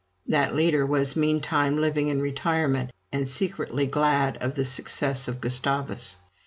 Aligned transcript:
That 0.25 0.55
leader 0.55 0.83
was 0.83 1.15
meantime 1.15 1.75
living 1.75 2.07
in 2.07 2.23
retirement, 2.23 2.89
and 3.11 3.27
secretly 3.27 3.85
glad 3.85 4.35
of 4.37 4.55
the 4.55 4.65
success 4.65 5.27
of 5.27 5.39
Gustavus. 5.39 6.17